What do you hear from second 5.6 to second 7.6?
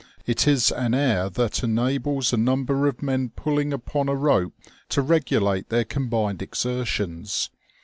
their combined exertions.